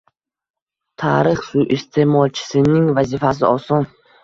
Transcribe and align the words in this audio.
Tarix 1.03 1.43
suiiste’molchisining 1.51 2.91
vazifasi 2.99 3.49
oson. 3.53 3.89